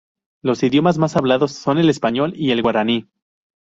[0.41, 3.07] Los idiomas más hablados son el español y el guaraní.